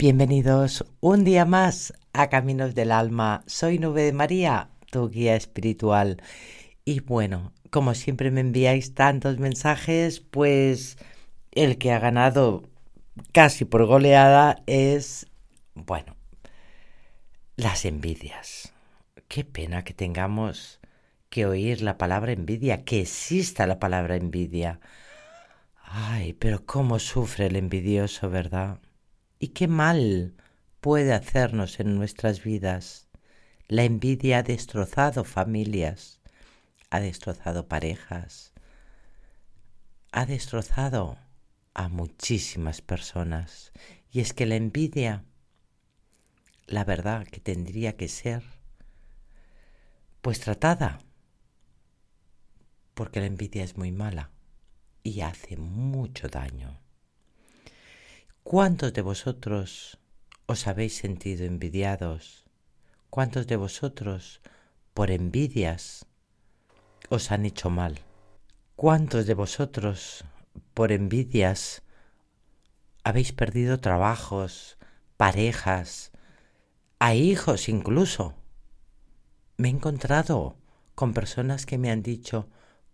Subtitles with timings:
[0.00, 3.42] Bienvenidos un día más a Caminos del Alma.
[3.48, 6.22] Soy Nube de María, tu guía espiritual.
[6.84, 10.98] Y bueno, como siempre me enviáis tantos mensajes, pues
[11.50, 12.62] el que ha ganado
[13.32, 15.26] casi por goleada es,
[15.74, 16.14] bueno,
[17.56, 18.72] las envidias.
[19.26, 20.78] Qué pena que tengamos
[21.28, 24.78] que oír la palabra envidia, que exista la palabra envidia.
[25.82, 28.78] Ay, pero cómo sufre el envidioso, ¿verdad?
[29.38, 30.34] Y qué mal
[30.80, 33.08] puede hacernos en nuestras vidas.
[33.68, 36.20] La envidia ha destrozado familias,
[36.90, 38.52] ha destrozado parejas,
[40.12, 41.18] ha destrozado
[41.74, 43.72] a muchísimas personas.
[44.10, 45.24] Y es que la envidia,
[46.66, 48.42] la verdad que tendría que ser,
[50.22, 50.98] pues tratada,
[52.94, 54.30] porque la envidia es muy mala
[55.04, 56.87] y hace mucho daño.
[58.50, 59.98] ¿Cuántos de vosotros
[60.46, 62.46] os habéis sentido envidiados?
[63.10, 64.40] ¿Cuántos de vosotros,
[64.94, 66.06] por envidias,
[67.10, 67.98] os han hecho mal?
[68.74, 70.24] ¿Cuántos de vosotros,
[70.72, 71.82] por envidias,
[73.04, 74.78] habéis perdido trabajos,
[75.18, 76.12] parejas,
[76.98, 78.34] a hijos incluso?
[79.58, 80.56] Me he encontrado
[80.94, 82.48] con personas que me han dicho,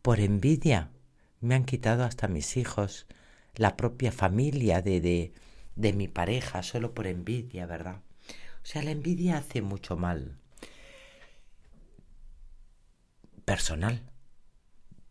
[0.00, 0.92] por envidia,
[1.40, 3.08] me han quitado hasta mis hijos,
[3.56, 5.32] la propia familia de, de,
[5.80, 8.02] de mi pareja solo por envidia, ¿verdad?
[8.62, 10.36] O sea, la envidia hace mucho mal.
[13.46, 14.02] Personal.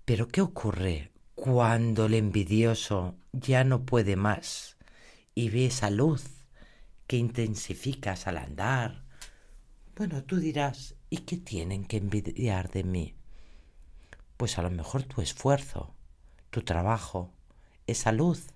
[0.06, 4.78] Pero ¿qué ocurre cuando el envidioso ya no puede más
[5.34, 6.46] y ve esa luz
[7.08, 9.04] que intensificas al andar?
[9.96, 13.16] Bueno, tú dirás, ¿y qué tienen que envidiar de mí?
[14.38, 15.96] Pues a lo mejor tu esfuerzo,
[16.52, 17.34] tu trabajo,
[17.88, 18.48] esa luz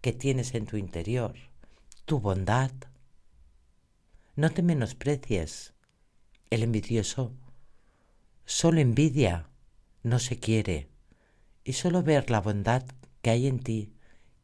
[0.00, 1.49] que tienes en tu interior,
[2.10, 2.72] tu bondad.
[4.34, 5.74] No te menosprecies.
[6.50, 7.36] El envidioso
[8.44, 9.48] solo envidia,
[10.02, 10.88] no se quiere,
[11.62, 12.82] y solo ver la bondad
[13.22, 13.92] que hay en ti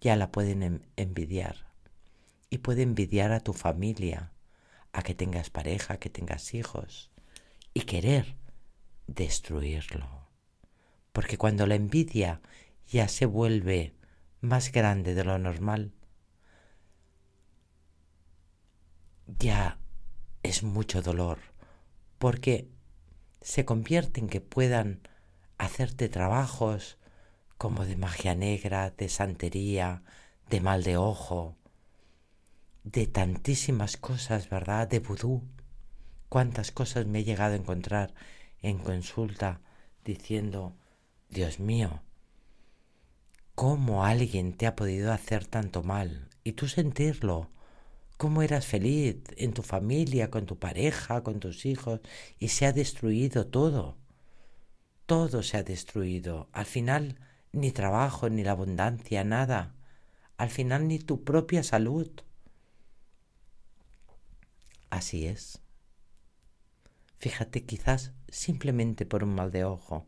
[0.00, 1.66] ya la pueden envidiar.
[2.50, 4.30] Y puede envidiar a tu familia,
[4.92, 7.10] a que tengas pareja, que tengas hijos,
[7.74, 8.36] y querer
[9.08, 10.28] destruirlo.
[11.12, 12.40] Porque cuando la envidia
[12.86, 13.92] ya se vuelve
[14.40, 15.95] más grande de lo normal,
[19.26, 19.78] ya
[20.42, 21.38] es mucho dolor,
[22.18, 22.68] porque
[23.40, 25.00] se convierte en que puedan
[25.58, 26.98] hacerte trabajos
[27.58, 30.02] como de magia negra, de santería,
[30.50, 31.56] de mal de ojo,
[32.84, 34.88] de tantísimas cosas, ¿verdad?
[34.88, 35.42] De vudú.
[36.28, 38.14] Cuántas cosas me he llegado a encontrar
[38.62, 39.60] en consulta
[40.04, 40.76] diciendo,
[41.28, 42.02] Dios mío,
[43.54, 47.50] cómo alguien te ha podido hacer tanto mal y tú sentirlo,
[48.16, 52.00] cómo eras feliz en tu familia, con tu pareja, con tus hijos
[52.38, 53.96] y se ha destruido todo.
[55.06, 56.48] Todo se ha destruido.
[56.52, 57.18] Al final
[57.52, 59.74] ni trabajo, ni la abundancia, nada.
[60.36, 62.10] Al final ni tu propia salud.
[64.90, 65.60] Así es.
[67.18, 70.06] Fíjate quizás simplemente por un mal de ojo,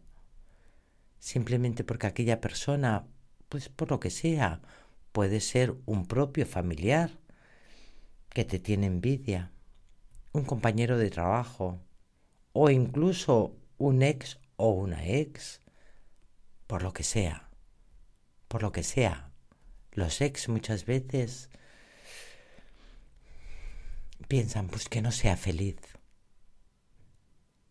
[1.18, 3.06] simplemente porque aquella persona
[3.48, 4.60] pues por lo que sea,
[5.12, 7.18] puede ser un propio familiar
[8.38, 9.50] que te tiene envidia,
[10.30, 11.80] un compañero de trabajo
[12.52, 15.60] o incluso un ex o una ex,
[16.68, 17.50] por lo que sea,
[18.46, 19.32] por lo que sea.
[19.90, 21.50] Los ex muchas veces
[24.28, 25.80] piensan pues que no sea feliz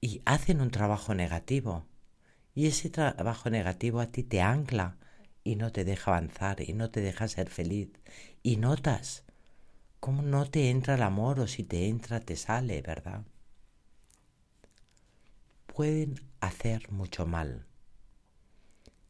[0.01, 1.87] y hacen un trabajo negativo
[2.53, 4.97] y ese trabajo negativo a ti te ancla
[5.45, 7.89] y no te deja avanzar y no te deja ser feliz.
[8.43, 9.23] Y notas
[9.99, 13.23] cómo no te entra el amor o si te entra te sale, ¿verdad?
[15.65, 17.65] Pueden hacer mucho mal.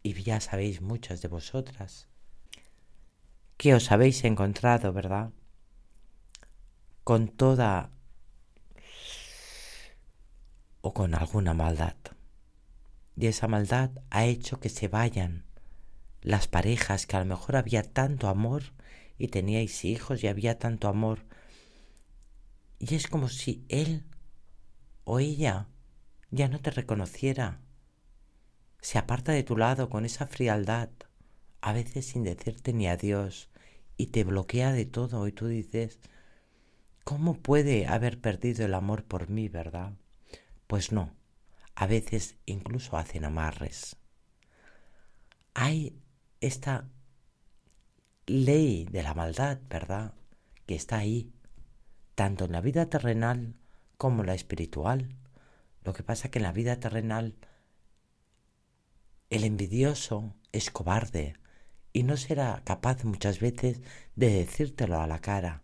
[0.03, 2.08] Y ya sabéis muchas de vosotras
[3.58, 5.31] que os habéis encontrado, ¿verdad?
[7.03, 7.91] Con toda
[10.82, 11.96] o con alguna maldad.
[13.16, 15.44] Y esa maldad ha hecho que se vayan
[16.22, 18.77] las parejas que a lo mejor había tanto amor
[19.17, 21.25] y teníais hijos y había tanto amor.
[22.79, 24.05] Y es como si él
[25.03, 25.67] o ella
[26.31, 27.61] ya no te reconociera.
[28.81, 30.90] Se aparta de tu lado con esa frialdad,
[31.61, 33.49] a veces sin decirte ni adiós,
[33.97, 35.99] y te bloquea de todo y tú dices,
[37.03, 39.93] ¿cómo puede haber perdido el amor por mí, verdad?
[40.67, 41.16] Pues no,
[41.73, 43.96] a veces incluso hacen amarres.
[45.53, 45.99] Hay
[46.41, 46.87] esta
[48.28, 50.14] ley de la maldad, ¿verdad?
[50.66, 51.32] Que está ahí,
[52.14, 53.56] tanto en la vida terrenal
[53.97, 55.16] como en la espiritual.
[55.84, 57.35] Lo que pasa que en la vida terrenal
[59.29, 61.35] el envidioso es cobarde
[61.94, 63.79] y no será capaz muchas veces
[64.16, 65.64] de decírtelo a la cara.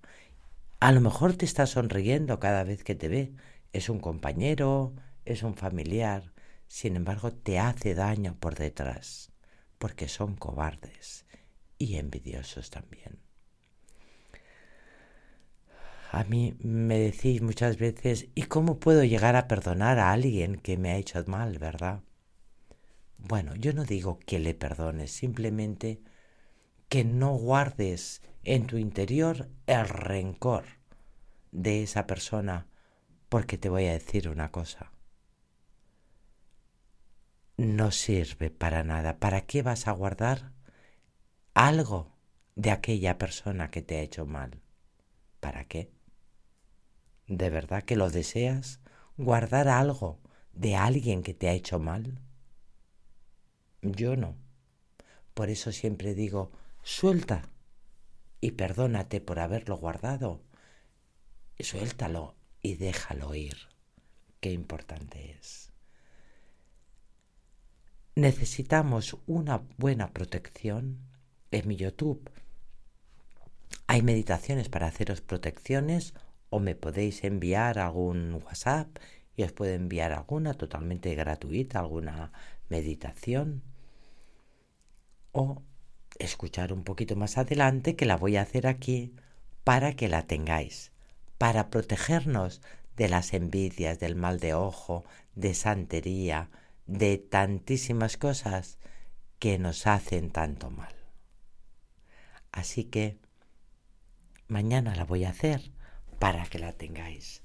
[0.80, 3.34] A lo mejor te está sonriendo cada vez que te ve.
[3.74, 4.94] Es un compañero,
[5.26, 6.34] es un familiar.
[6.68, 9.32] Sin embargo, te hace daño por detrás,
[9.78, 11.26] porque son cobardes
[11.84, 13.20] y envidiosos también.
[16.12, 20.78] A mí me decís muchas veces, ¿y cómo puedo llegar a perdonar a alguien que
[20.78, 22.02] me ha hecho mal, verdad?
[23.18, 26.02] Bueno, yo no digo que le perdones, simplemente
[26.88, 30.66] que no guardes en tu interior el rencor
[31.52, 32.68] de esa persona,
[33.30, 34.92] porque te voy a decir una cosa.
[37.58, 39.18] No sirve para nada.
[39.18, 40.52] ¿Para qué vas a guardar
[41.54, 42.12] algo
[42.56, 44.62] de aquella persona que te ha hecho mal?
[45.40, 45.92] ¿Para qué?
[47.28, 48.80] ¿De verdad que lo deseas?
[49.18, 50.20] ¿Guardar algo
[50.54, 52.20] de alguien que te ha hecho mal?
[53.82, 54.36] Yo no.
[55.34, 56.52] Por eso siempre digo,
[56.84, 57.50] suelta
[58.40, 60.42] y perdónate por haberlo guardado.
[61.60, 63.58] Suéltalo y déjalo ir.
[64.40, 65.72] Qué importante es.
[68.16, 71.13] Necesitamos una buena protección.
[71.54, 72.32] En mi YouTube
[73.86, 76.16] hay meditaciones para haceros protecciones
[76.50, 78.88] o me podéis enviar algún WhatsApp
[79.36, 82.32] y os puedo enviar alguna totalmente gratuita, alguna
[82.70, 83.62] meditación
[85.32, 85.62] o
[86.18, 89.14] escuchar un poquito más adelante que la voy a hacer aquí
[89.64, 90.92] para que la tengáis,
[91.38, 92.64] para protegernos
[92.98, 96.50] de las envidias, del mal de ojo, de santería,
[96.88, 98.80] de tantísimas cosas
[99.38, 101.03] que nos hacen tanto mal.
[102.54, 103.18] Así que
[104.48, 105.72] mañana la voy a hacer
[106.20, 107.42] para que la tengáis.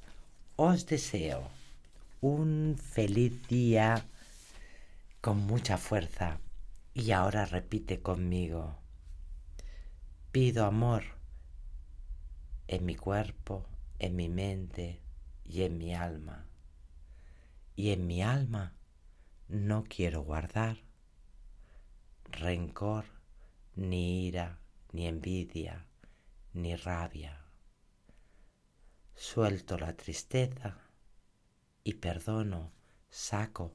[0.56, 1.48] Os deseo
[2.20, 4.04] un feliz día
[5.22, 6.40] con mucha fuerza
[6.92, 8.76] y ahora repite conmigo.
[10.30, 11.04] Pido amor
[12.66, 13.66] en mi cuerpo,
[13.98, 15.00] en mi mente
[15.42, 16.44] y en mi alma.
[17.76, 18.74] Y en mi alma
[19.48, 20.76] no quiero guardar
[22.30, 23.06] rencor,
[23.74, 24.58] ni ira,
[24.92, 25.84] ni envidia,
[26.54, 27.48] ni rabia
[29.18, 30.78] suelto la tristeza
[31.82, 32.70] y perdono,
[33.10, 33.74] saco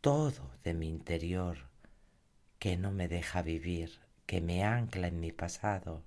[0.00, 1.68] todo de mi interior
[2.58, 6.02] que no me deja vivir, que me ancla en mi pasado.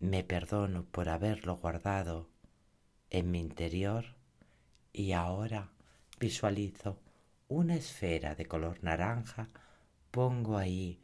[0.00, 2.28] Me perdono por haberlo guardado
[3.10, 4.16] en mi interior
[4.92, 5.70] y ahora
[6.18, 6.98] visualizo
[7.46, 9.48] una esfera de color naranja,
[10.10, 11.00] pongo ahí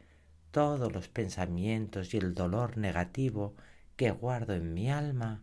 [0.52, 3.56] todos los pensamientos y el dolor negativo
[3.96, 5.42] que guardo en mi alma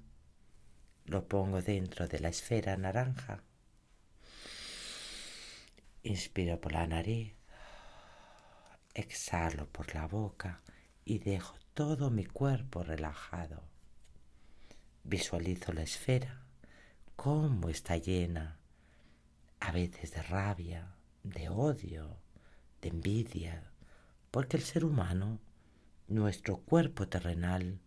[1.05, 3.43] lo pongo dentro de la esfera naranja.
[6.03, 7.33] Inspiro por la nariz,
[8.93, 10.61] exhalo por la boca
[11.03, 13.63] y dejo todo mi cuerpo relajado.
[15.03, 16.43] Visualizo la esfera,
[17.15, 18.59] cómo está llena,
[19.59, 22.17] a veces de rabia, de odio,
[22.81, 23.68] de envidia,
[24.31, 25.39] porque el ser humano,
[26.07, 27.79] nuestro cuerpo terrenal,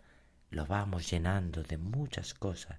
[0.50, 2.78] lo vamos llenando de muchas cosas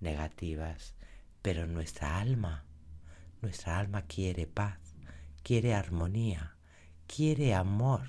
[0.00, 0.94] negativas,
[1.42, 2.64] pero nuestra alma,
[3.40, 4.78] nuestra alma quiere paz,
[5.42, 6.56] quiere armonía,
[7.06, 8.08] quiere amor,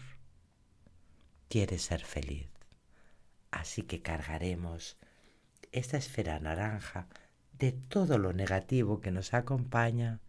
[1.47, 2.50] quiere ser feliz.
[3.51, 4.97] Así que cargaremos
[5.71, 7.07] esta esfera naranja
[7.53, 10.19] de todo lo negativo que nos acompaña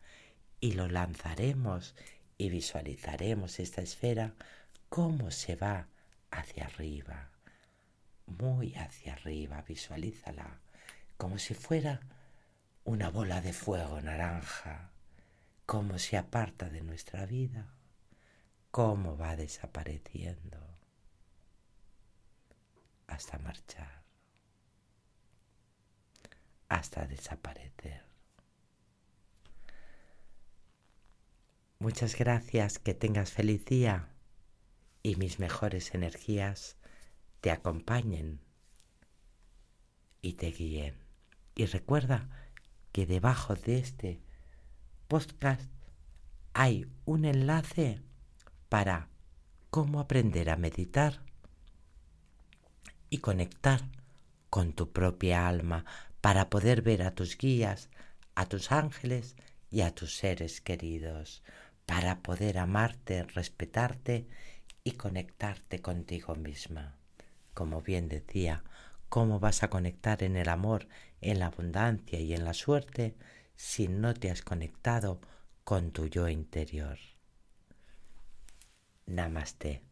[0.61, 1.95] y lo lanzaremos
[2.38, 4.35] y visualizaremos esta esfera
[4.97, 5.88] cómo se va
[6.31, 7.29] hacia arriba,
[8.25, 10.59] muy hacia arriba, visualízala
[11.19, 12.00] como si fuera
[12.85, 14.93] una bola de fuego naranja,
[15.67, 17.75] cómo se aparta de nuestra vida,
[18.71, 20.67] cómo va desapareciendo
[23.07, 24.03] hasta marchar,
[26.71, 28.03] hasta desaparecer.
[31.81, 34.15] Muchas gracias, que tengas feliz día
[35.06, 36.76] y mis mejores energías
[37.40, 38.40] te acompañen
[40.20, 40.96] y te guíen.
[41.54, 42.28] Y recuerda
[42.90, 44.20] que debajo de este
[45.06, 45.70] podcast
[46.54, 48.02] hay un enlace
[48.68, 49.08] para
[49.70, 51.22] cómo aprender a meditar
[53.08, 53.82] y conectar
[54.50, 55.84] con tu propia alma
[56.20, 57.90] para poder ver a tus guías,
[58.34, 59.36] a tus ángeles
[59.70, 61.44] y a tus seres queridos,
[61.84, 64.26] para poder amarte, respetarte
[64.87, 66.95] y conectarte contigo misma.
[67.55, 68.62] Como bien decía,
[69.09, 70.87] ¿cómo vas a conectar en el amor,
[71.21, 73.16] en la abundancia y en la suerte
[73.57, 75.21] si no te has conectado
[75.64, 77.00] con tu yo interior?
[79.07, 79.83] Namaste.